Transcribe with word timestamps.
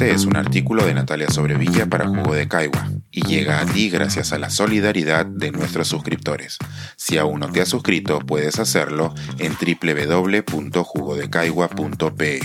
Este 0.00 0.14
es 0.14 0.24
un 0.24 0.38
artículo 0.38 0.86
de 0.86 0.94
Natalia 0.94 1.28
Sobrevilla 1.28 1.84
para 1.84 2.08
Jugo 2.08 2.32
de 2.32 2.48
Caigua 2.48 2.88
y 3.10 3.20
llega 3.20 3.60
a 3.60 3.66
ti 3.66 3.90
gracias 3.90 4.32
a 4.32 4.38
la 4.38 4.48
solidaridad 4.48 5.26
de 5.26 5.52
nuestros 5.52 5.88
suscriptores. 5.88 6.56
Si 6.96 7.18
aún 7.18 7.40
no 7.40 7.52
te 7.52 7.60
has 7.60 7.68
suscrito, 7.68 8.18
puedes 8.20 8.58
hacerlo 8.58 9.12
en 9.38 9.52
www.jugodecaigua.pe. 9.52 12.40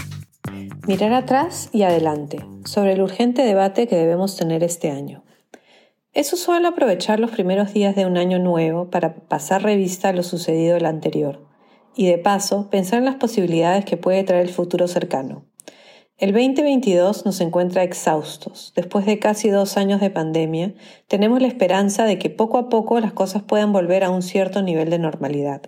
Mirar 0.86 1.14
atrás 1.14 1.70
y 1.72 1.84
adelante 1.84 2.46
sobre 2.66 2.92
el 2.92 3.02
urgente 3.02 3.44
debate 3.44 3.88
que 3.88 3.96
debemos 3.96 4.36
tener 4.36 4.62
este 4.62 4.92
año. 4.92 5.24
Es 6.12 6.34
usual 6.34 6.66
aprovechar 6.66 7.22
los 7.22 7.32
primeros 7.32 7.72
días 7.72 7.96
de 7.96 8.06
un 8.06 8.18
año 8.18 8.38
nuevo 8.38 8.90
para 8.90 9.16
pasar 9.16 9.64
revista 9.64 10.10
a 10.10 10.14
lo 10.14 10.24
sucedido 10.24 10.76
el 10.76 10.86
anterior 10.86 11.48
y 11.96 12.08
de 12.08 12.18
paso 12.18 12.70
pensar 12.70 13.00
en 13.00 13.06
las 13.06 13.16
posibilidades 13.16 13.86
que 13.86 13.96
puede 13.96 14.26
traer 14.26 14.46
el 14.46 14.54
futuro 14.54 14.90
cercano. 14.90 15.46
El 16.18 16.32
2022 16.32 17.26
nos 17.26 17.42
encuentra 17.42 17.84
exhaustos. 17.84 18.72
Después 18.74 19.06
de 19.06 19.20
casi 19.20 19.50
dos 19.50 19.76
años 19.76 20.00
de 20.00 20.10
pandemia, 20.10 20.74
tenemos 21.10 21.42
la 21.42 21.48
esperanza 21.50 22.06
de 22.06 22.18
que 22.18 22.30
poco 22.30 22.58
a 22.58 22.70
poco 22.70 23.02
las 23.02 23.12
cosas 23.12 23.44
puedan 23.44 23.74
volver 23.74 24.06
a 24.06 24.10
un 24.10 24.22
cierto 24.22 24.62
nivel 24.62 24.90
de 24.90 24.98
normalidad. 24.98 25.64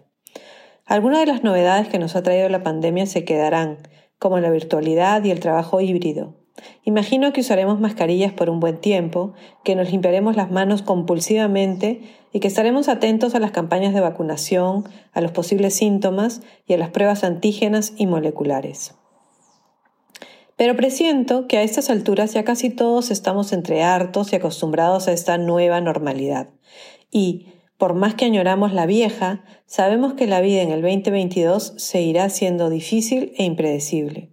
Algunas 0.85 1.19
de 1.19 1.25
las 1.25 1.43
novedades 1.43 1.89
que 1.89 1.99
nos 1.99 2.15
ha 2.15 2.23
traído 2.23 2.47
la 2.47 2.63
pandemia 2.63 3.05
se 3.07 3.25
quedarán, 3.25 3.79
como 4.19 4.39
la 4.39 4.49
virtualidad 4.49 5.21
y 5.25 5.31
el 5.31 5.41
trabajo 5.41 5.81
híbrido. 5.81 6.35
Imagino 6.85 7.33
que 7.33 7.41
usaremos 7.41 7.81
mascarillas 7.81 8.31
por 8.31 8.49
un 8.49 8.61
buen 8.61 8.77
tiempo, 8.77 9.33
que 9.65 9.75
nos 9.75 9.91
limpiaremos 9.91 10.37
las 10.37 10.49
manos 10.49 10.81
compulsivamente 10.81 12.03
y 12.31 12.39
que 12.39 12.47
estaremos 12.47 12.87
atentos 12.87 13.35
a 13.35 13.39
las 13.39 13.51
campañas 13.51 13.93
de 13.93 13.99
vacunación, 13.99 14.85
a 15.11 15.19
los 15.19 15.31
posibles 15.31 15.75
síntomas 15.75 16.41
y 16.65 16.73
a 16.73 16.77
las 16.77 16.91
pruebas 16.91 17.25
antígenas 17.25 17.91
y 17.97 18.07
moleculares. 18.07 18.95
Pero 20.57 20.75
presiento 20.75 21.47
que 21.47 21.57
a 21.57 21.63
estas 21.63 21.89
alturas 21.91 22.33
ya 22.33 22.43
casi 22.43 22.71
todos 22.71 23.11
estamos 23.11 23.53
entre 23.53 23.83
hartos 23.83 24.33
y 24.33 24.35
acostumbrados 24.35 25.07
a 25.07 25.13
esta 25.13 25.37
nueva 25.37 25.79
normalidad. 25.81 26.49
Y, 27.11 27.53
por 27.77 27.93
más 27.93 28.15
que 28.15 28.25
añoramos 28.25 28.73
la 28.73 28.87
vieja, 28.87 29.43
sabemos 29.67 30.15
que 30.15 30.25
la 30.25 30.41
vida 30.41 30.63
en 30.63 30.71
el 30.71 30.81
2022 30.81 31.75
se 31.77 32.01
irá 32.01 32.27
siendo 32.29 32.71
difícil 32.71 33.33
e 33.37 33.43
impredecible. 33.43 34.31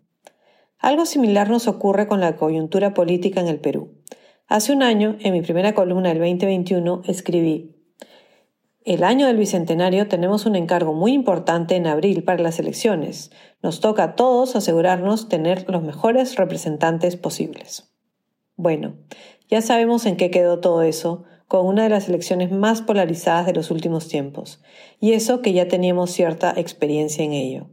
Algo 0.79 1.05
similar 1.05 1.51
nos 1.51 1.69
ocurre 1.69 2.09
con 2.09 2.21
la 2.21 2.37
coyuntura 2.37 2.95
política 2.95 3.41
en 3.41 3.49
el 3.49 3.61
Perú. 3.61 3.93
Hace 4.47 4.73
un 4.73 4.83
año, 4.83 5.17
en 5.21 5.35
mi 5.35 5.43
primera 5.43 5.75
columna 5.75 6.09
del 6.09 6.19
2021, 6.19 7.03
escribí 7.07 7.74
el 8.85 9.03
año 9.03 9.27
del 9.27 9.39
Bicentenario 9.39 10.09
tenemos 10.09 10.45
un 10.45 10.57
encargo 10.57 10.93
muy 10.93 11.13
importante 11.13 11.75
en 11.75 11.87
abril 11.87 12.23
para 12.23 12.43
las 12.43 12.59
elecciones. 12.59 13.31
Nos 13.63 13.81
toca 13.81 14.05
a 14.05 14.15
todos 14.15 14.57
asegurarnos 14.57 15.31
tener 15.31 15.65
los 15.71 15.83
mejores 15.83 16.37
representantes 16.37 17.17
posibles. 17.17 17.91
Bueno, 18.57 18.97
ya 19.49 19.63
sabemos 19.63 20.05
en 20.05 20.17
qué 20.17 20.31
quedó 20.31 20.61
todo 20.61 20.83
eso, 20.83 21.25
con 21.49 21.67
una 21.67 21.85
de 21.85 21.89
las 21.89 22.09
elecciones 22.09 22.51
más 22.51 22.83
polarizadas 22.83 23.47
de 23.47 23.55
los 23.55 23.71
últimos 23.71 24.09
tiempos, 24.09 24.63
y 25.01 25.13
eso 25.13 25.41
que 25.41 25.55
ya 25.55 25.67
teníamos 25.67 26.11
cierta 26.11 26.53
experiencia 26.55 27.25
en 27.25 27.33
ello. 27.33 27.71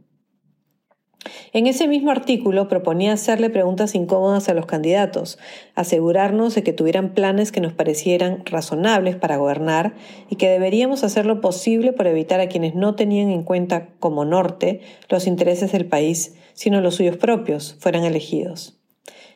En 1.54 1.66
ese 1.66 1.86
mismo 1.86 2.10
artículo 2.10 2.66
proponía 2.66 3.12
hacerle 3.12 3.50
preguntas 3.50 3.94
incómodas 3.94 4.48
a 4.48 4.54
los 4.54 4.64
candidatos, 4.64 5.38
asegurarnos 5.74 6.54
de 6.54 6.62
que 6.62 6.72
tuvieran 6.72 7.12
planes 7.12 7.52
que 7.52 7.60
nos 7.60 7.74
parecieran 7.74 8.42
razonables 8.46 9.16
para 9.16 9.36
gobernar 9.36 9.94
y 10.30 10.36
que 10.36 10.48
deberíamos 10.48 11.04
hacer 11.04 11.26
lo 11.26 11.42
posible 11.42 11.92
por 11.92 12.06
evitar 12.06 12.40
a 12.40 12.48
quienes 12.48 12.74
no 12.74 12.94
tenían 12.94 13.28
en 13.28 13.42
cuenta 13.42 13.88
como 14.00 14.24
norte 14.24 14.80
los 15.10 15.26
intereses 15.26 15.72
del 15.72 15.84
país, 15.84 16.36
sino 16.54 16.80
los 16.80 16.94
suyos 16.94 17.18
propios, 17.18 17.76
fueran 17.80 18.04
elegidos. 18.04 18.78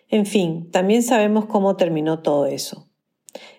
En 0.09 0.25
fin, 0.25 0.71
también 0.71 1.03
sabemos 1.03 1.45
cómo 1.45 1.77
terminó 1.77 2.21
todo 2.21 2.47
eso. 2.47 2.86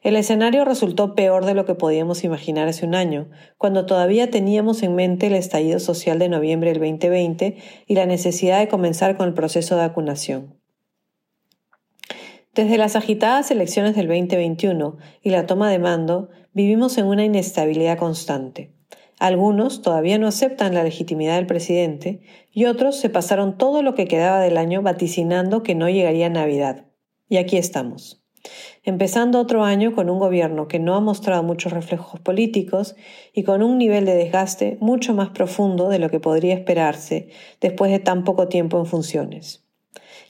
El 0.03 0.15
escenario 0.15 0.63
resultó 0.65 1.15
peor 1.15 1.45
de 1.45 1.53
lo 1.53 1.65
que 1.65 1.75
podíamos 1.75 2.23
imaginar 2.23 2.67
hace 2.67 2.85
un 2.85 2.95
año, 2.95 3.29
cuando 3.57 3.85
todavía 3.85 4.29
teníamos 4.29 4.83
en 4.83 4.95
mente 4.95 5.27
el 5.27 5.33
estallido 5.33 5.79
social 5.79 6.19
de 6.19 6.29
noviembre 6.29 6.71
del 6.71 6.79
2020 6.79 7.57
y 7.87 7.95
la 7.95 8.05
necesidad 8.05 8.59
de 8.59 8.67
comenzar 8.67 9.17
con 9.17 9.27
el 9.27 9.33
proceso 9.33 9.75
de 9.75 9.81
vacunación. 9.81 10.55
Desde 12.53 12.77
las 12.77 12.95
agitadas 12.95 13.51
elecciones 13.51 13.95
del 13.95 14.07
2021 14.07 14.97
y 15.21 15.29
la 15.29 15.45
toma 15.45 15.69
de 15.69 15.79
mando, 15.79 16.29
vivimos 16.53 16.97
en 16.97 17.05
una 17.05 17.23
inestabilidad 17.23 17.97
constante. 17.97 18.73
Algunos 19.19 19.81
todavía 19.81 20.17
no 20.19 20.27
aceptan 20.27 20.73
la 20.73 20.83
legitimidad 20.83 21.35
del 21.35 21.47
presidente 21.47 22.21
y 22.51 22.65
otros 22.65 22.95
se 22.97 23.09
pasaron 23.09 23.57
todo 23.57 23.81
lo 23.81 23.95
que 23.95 24.07
quedaba 24.07 24.39
del 24.39 24.57
año 24.57 24.81
vaticinando 24.81 25.63
que 25.63 25.75
no 25.75 25.89
llegaría 25.89 26.29
Navidad. 26.29 26.85
Y 27.27 27.37
aquí 27.37 27.57
estamos 27.57 28.23
empezando 28.83 29.39
otro 29.39 29.63
año 29.63 29.93
con 29.93 30.09
un 30.09 30.19
gobierno 30.19 30.67
que 30.67 30.79
no 30.79 30.95
ha 30.95 30.99
mostrado 30.99 31.43
muchos 31.43 31.73
reflejos 31.73 32.19
políticos 32.19 32.95
y 33.33 33.43
con 33.43 33.63
un 33.63 33.77
nivel 33.77 34.05
de 34.05 34.15
desgaste 34.15 34.77
mucho 34.79 35.13
más 35.13 35.29
profundo 35.29 35.89
de 35.89 35.99
lo 35.99 36.09
que 36.09 36.19
podría 36.19 36.53
esperarse 36.53 37.29
después 37.61 37.91
de 37.91 37.99
tan 37.99 38.23
poco 38.23 38.47
tiempo 38.47 38.79
en 38.79 38.85
funciones. 38.85 39.63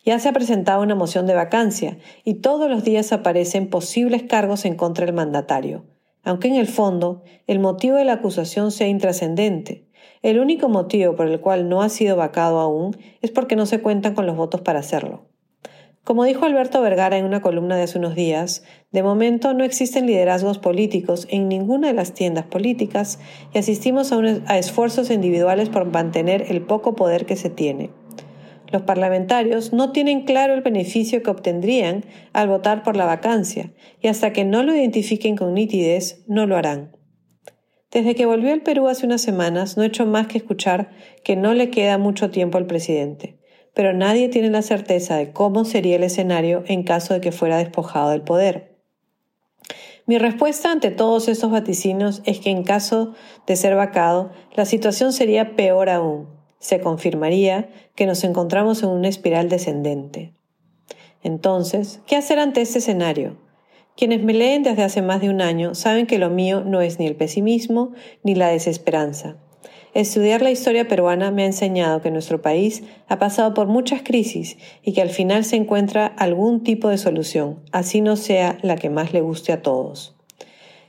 Ya 0.05 0.19
se 0.19 0.29
ha 0.29 0.33
presentado 0.33 0.81
una 0.81 0.95
moción 0.95 1.25
de 1.25 1.33
vacancia 1.33 1.97
y 2.23 2.35
todos 2.35 2.69
los 2.69 2.83
días 2.83 3.11
aparecen 3.11 3.69
posibles 3.69 4.23
cargos 4.23 4.65
en 4.65 4.75
contra 4.75 5.05
del 5.05 5.13
mandatario, 5.13 5.83
aunque 6.23 6.47
en 6.47 6.55
el 6.55 6.67
fondo 6.67 7.23
el 7.45 7.59
motivo 7.59 7.97
de 7.97 8.05
la 8.05 8.13
acusación 8.13 8.71
sea 8.71 8.87
intrascendente. 8.87 9.85
El 10.21 10.39
único 10.39 10.69
motivo 10.69 11.15
por 11.15 11.27
el 11.27 11.39
cual 11.41 11.69
no 11.69 11.81
ha 11.81 11.89
sido 11.89 12.15
vacado 12.15 12.59
aún 12.59 12.97
es 13.21 13.31
porque 13.31 13.55
no 13.55 13.65
se 13.65 13.81
cuentan 13.81 14.15
con 14.15 14.25
los 14.25 14.35
votos 14.35 14.61
para 14.61 14.79
hacerlo. 14.79 15.25
Como 16.07 16.23
dijo 16.23 16.45
Alberto 16.45 16.81
Vergara 16.81 17.17
en 17.17 17.25
una 17.25 17.41
columna 17.41 17.75
de 17.75 17.83
hace 17.83 17.97
unos 17.97 18.15
días, 18.15 18.63
de 18.93 19.03
momento 19.03 19.53
no 19.53 19.65
existen 19.65 20.05
liderazgos 20.05 20.57
políticos 20.57 21.27
en 21.29 21.49
ninguna 21.49 21.89
de 21.89 21.93
las 21.93 22.13
tiendas 22.13 22.45
políticas 22.45 23.19
y 23.53 23.57
asistimos 23.57 24.13
a, 24.13 24.57
esfuerzos 24.57 25.11
individuales 25.11 25.67
por 25.67 25.83
mantener 25.91 26.45
el 26.47 26.61
poco 26.61 26.95
poder 26.95 27.25
que 27.25 27.35
se 27.35 27.49
tiene. 27.49 27.89
Los 28.71 28.83
parlamentarios 28.83 29.73
no 29.73 29.91
tienen 29.91 30.23
claro 30.23 30.53
el 30.53 30.61
beneficio 30.61 31.21
que 31.21 31.29
obtendrían 31.29 32.05
al 32.31 32.47
votar 32.47 32.83
por 32.83 32.95
la 32.95 33.03
vacancia 33.03 33.73
y 34.01 34.07
hasta 34.07 34.31
que 34.31 34.45
no 34.45 34.63
lo 34.63 34.73
identifiquen 34.73 35.35
con 35.35 35.53
nitidez 35.53 36.23
no 36.25 36.47
lo 36.47 36.55
harán. 36.55 36.95
Desde 37.91 38.15
que 38.15 38.25
volvió 38.25 38.53
al 38.53 38.61
Perú 38.61 38.87
hace 38.87 39.05
unas 39.05 39.19
semanas 39.19 39.75
no 39.75 39.83
he 39.83 39.87
hecho 39.87 40.05
más 40.05 40.27
que 40.27 40.37
escuchar 40.37 40.89
que 41.25 41.35
no 41.35 41.53
le 41.53 41.69
queda 41.69 41.97
mucho 41.97 42.31
tiempo 42.31 42.57
al 42.57 42.65
presidente 42.65 43.36
pero 43.77 43.93
nadie 43.93 44.27
tiene 44.27 44.49
la 44.49 44.63
certeza 44.63 45.17
de 45.17 45.31
cómo 45.31 45.63
sería 45.63 45.97
el 45.97 46.03
escenario 46.03 46.63
en 46.65 46.81
caso 46.81 47.13
de 47.13 47.21
que 47.21 47.31
fuera 47.31 47.59
despojado 47.59 48.09
del 48.09 48.23
poder. 48.23 48.75
Mi 50.07 50.17
respuesta 50.17 50.71
ante 50.71 50.89
todos 50.89 51.27
estos 51.27 51.51
vaticinios 51.51 52.23
es 52.25 52.39
que 52.39 52.49
en 52.49 52.63
caso 52.63 53.13
de 53.45 53.55
ser 53.55 53.75
vacado, 53.75 54.31
la 54.55 54.65
situación 54.65 55.13
sería 55.13 55.55
peor 55.55 55.91
aún. 55.91 56.27
Se 56.57 56.79
confirmaría 56.79 57.69
que 57.93 58.07
nos 58.07 58.23
encontramos 58.23 58.81
en 58.81 58.89
una 58.89 59.09
espiral 59.09 59.47
descendente. 59.47 60.33
Entonces, 61.21 62.01
¿qué 62.07 62.15
hacer 62.15 62.39
ante 62.39 62.61
este 62.61 62.79
escenario? 62.79 63.37
Quienes 63.95 64.23
me 64.23 64.33
leen 64.33 64.63
desde 64.63 64.81
hace 64.81 65.03
más 65.03 65.21
de 65.21 65.29
un 65.29 65.39
año 65.39 65.75
saben 65.75 66.07
que 66.07 66.17
lo 66.17 66.31
mío 66.31 66.63
no 66.65 66.81
es 66.81 66.97
ni 66.97 67.05
el 67.05 67.15
pesimismo 67.15 67.91
ni 68.23 68.33
la 68.33 68.47
desesperanza. 68.47 69.37
Estudiar 69.93 70.41
la 70.41 70.51
historia 70.51 70.87
peruana 70.87 71.31
me 71.31 71.43
ha 71.43 71.47
enseñado 71.47 72.01
que 72.01 72.11
nuestro 72.11 72.41
país 72.41 72.83
ha 73.07 73.17
pasado 73.19 73.53
por 73.53 73.67
muchas 73.67 74.01
crisis 74.03 74.57
y 74.83 74.93
que 74.93 75.01
al 75.01 75.09
final 75.09 75.43
se 75.43 75.55
encuentra 75.55 76.05
algún 76.05 76.63
tipo 76.63 76.89
de 76.89 76.97
solución, 76.97 77.63
así 77.71 78.01
no 78.01 78.15
sea 78.15 78.57
la 78.61 78.75
que 78.75 78.89
más 78.89 79.13
le 79.13 79.21
guste 79.21 79.53
a 79.53 79.61
todos. 79.61 80.15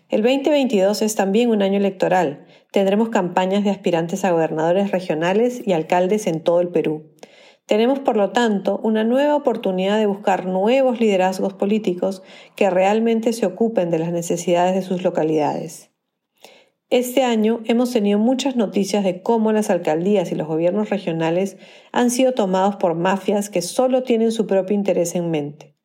El 0.09 0.23
2022 0.23 1.03
es 1.03 1.15
también 1.15 1.51
un 1.51 1.63
año 1.63 1.77
electoral. 1.77 2.47
Tendremos 2.73 3.11
campañas 3.11 3.63
de 3.63 3.71
aspirantes 3.71 4.25
a 4.25 4.31
gobernadores 4.31 4.91
regionales 4.91 5.61
y 5.67 5.73
alcaldes 5.73 6.27
en 6.27 6.41
todo 6.41 6.61
el 6.61 6.69
Perú. 6.69 7.05
Tenemos, 7.67 7.99
por 7.99 8.17
lo 8.17 8.31
tanto, 8.31 8.81
una 8.83 9.05
nueva 9.05 9.37
oportunidad 9.37 9.99
de 9.99 10.07
buscar 10.07 10.47
nuevos 10.47 11.01
liderazgos 11.01 11.53
políticos 11.53 12.23
que 12.57 12.71
realmente 12.71 13.35
se 13.35 13.45
ocupen 13.45 13.91
de 13.91 13.99
las 13.99 14.11
necesidades 14.11 14.75
de 14.75 14.81
sus 14.81 15.03
localidades. 15.03 15.91
Este 16.91 17.23
año 17.23 17.61
hemos 17.67 17.93
tenido 17.93 18.19
muchas 18.19 18.57
noticias 18.57 19.05
de 19.05 19.21
cómo 19.21 19.53
las 19.53 19.69
alcaldías 19.69 20.33
y 20.33 20.35
los 20.35 20.49
gobiernos 20.49 20.89
regionales 20.89 21.59
han 21.93 22.11
sido 22.11 22.33
tomados 22.33 22.77
por 22.77 22.95
mafias 22.95 23.51
que 23.51 23.61
solo 23.61 24.05
tienen 24.05 24.33
su 24.33 24.47
propio 24.47 24.75
interés 24.75 25.15
en 25.15 25.31
mente. 25.31 25.77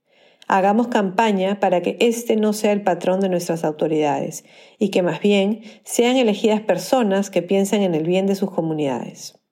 Hagamos 0.48 0.88
campaña 0.88 1.60
para 1.60 1.82
que 1.82 1.98
este 2.00 2.38
no 2.38 2.54
sea 2.54 2.72
el 2.72 2.84
patrón 2.84 3.20
de 3.20 3.28
nuestras 3.28 3.66
autoridades 3.66 4.46
y 4.80 4.92
que 4.92 5.02
más 5.02 5.20
bien 5.20 5.64
sean 5.84 6.16
elegidas 6.16 6.62
personas 6.62 7.30
que 7.30 7.42
piensen 7.42 7.82
en 7.82 7.96
el 7.96 8.06
bien 8.06 8.26
de 8.26 8.36
sus 8.36 8.50
comunidades. 8.50 9.43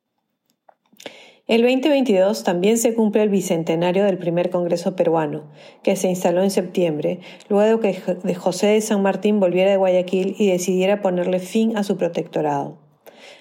El 1.51 1.63
2022 1.63 2.45
también 2.45 2.77
se 2.77 2.93
cumple 2.93 3.23
el 3.23 3.27
bicentenario 3.27 4.05
del 4.05 4.17
primer 4.17 4.49
Congreso 4.49 4.95
peruano, 4.95 5.51
que 5.83 5.97
se 5.97 6.07
instaló 6.07 6.43
en 6.43 6.49
septiembre, 6.49 7.19
luego 7.49 7.81
que 7.81 7.93
José 8.35 8.67
de 8.67 8.79
San 8.79 9.01
Martín 9.01 9.41
volviera 9.41 9.69
de 9.69 9.75
Guayaquil 9.75 10.37
y 10.39 10.47
decidiera 10.47 11.01
ponerle 11.01 11.39
fin 11.39 11.75
a 11.75 11.83
su 11.83 11.97
protectorado. 11.97 12.77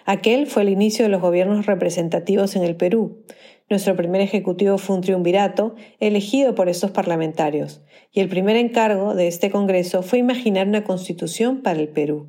Aquel 0.07 0.49
fue 0.49 0.63
el 0.63 0.71
inicio 0.71 1.05
de 1.05 1.09
los 1.09 1.21
gobiernos 1.21 1.67
representativos 1.67 2.57
en 2.57 2.65
el 2.65 2.75
Perú. 2.75 3.23
Nuestro 3.69 3.95
primer 3.95 4.23
ejecutivo 4.23 4.77
fue 4.77 4.97
un 4.97 5.03
triunvirato 5.03 5.77
elegido 6.01 6.57
por 6.57 6.69
estos 6.69 6.91
parlamentarios, 6.91 7.81
y 8.11 8.19
el 8.19 8.29
primer 8.29 8.57
encargo 8.57 9.15
de 9.15 9.29
este 9.29 9.53
Congreso 9.53 10.03
fue 10.03 10.19
imaginar 10.19 10.67
una 10.67 10.83
constitución 10.83 11.63
para 11.63 11.79
el 11.79 11.87
Perú. 11.87 12.27